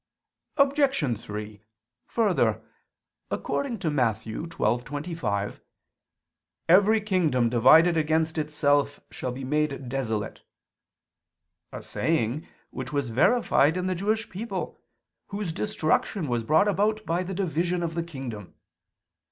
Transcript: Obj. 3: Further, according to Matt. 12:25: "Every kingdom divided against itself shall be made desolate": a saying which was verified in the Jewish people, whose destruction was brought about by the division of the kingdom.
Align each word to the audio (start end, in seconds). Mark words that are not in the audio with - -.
Obj. 0.57 1.19
3: 1.23 1.61
Further, 2.07 2.63
according 3.29 3.77
to 3.77 3.91
Matt. 3.91 4.15
12:25: 4.15 5.59
"Every 6.67 6.99
kingdom 6.99 7.49
divided 7.51 7.97
against 7.97 8.39
itself 8.39 8.99
shall 9.11 9.31
be 9.31 9.43
made 9.43 9.89
desolate": 9.89 10.41
a 11.71 11.83
saying 11.83 12.47
which 12.71 12.91
was 12.91 13.11
verified 13.11 13.77
in 13.77 13.85
the 13.85 13.93
Jewish 13.93 14.27
people, 14.27 14.75
whose 15.27 15.53
destruction 15.53 16.27
was 16.27 16.41
brought 16.43 16.67
about 16.67 17.05
by 17.05 17.21
the 17.21 17.35
division 17.35 17.83
of 17.83 17.93
the 17.93 18.01
kingdom. 18.01 18.55